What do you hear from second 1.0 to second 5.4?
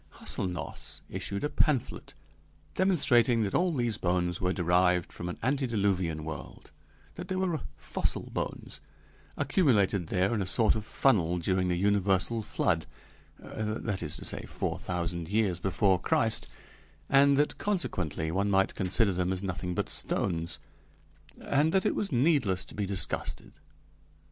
issued a pamphlet demonstrating that all these bones were derived from an